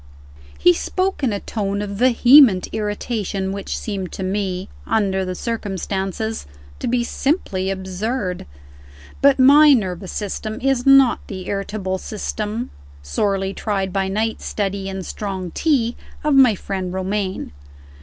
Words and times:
He 0.57 0.73
spoke 0.73 1.21
in 1.21 1.31
a 1.31 1.39
tone 1.39 1.79
of 1.79 1.91
vehement 1.91 2.67
irritation 2.71 3.51
which 3.51 3.77
seemed 3.77 4.11
to 4.13 4.23
me, 4.23 4.67
under 4.87 5.23
the 5.23 5.35
circumstances, 5.35 6.47
to 6.79 6.87
be 6.87 7.03
simply 7.03 7.69
absurd. 7.69 8.47
But 9.21 9.37
my 9.37 9.73
nervous 9.73 10.11
system 10.11 10.59
is 10.59 10.87
not 10.87 11.19
the 11.27 11.47
irritable 11.47 11.99
system 11.99 12.71
sorely 13.03 13.53
tried 13.53 13.93
by 13.93 14.07
night 14.07 14.41
study 14.41 14.89
and 14.89 15.05
strong 15.05 15.51
tea 15.51 15.95
of 16.23 16.33
my 16.33 16.55
friend 16.55 16.91
Romayne. 16.91 17.51